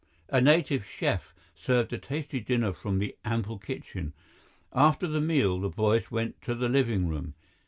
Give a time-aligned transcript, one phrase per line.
[0.29, 4.13] A native chef served a tasty dinner from the ample kitchen.
[4.73, 7.35] After the meal, the boys went to the living room.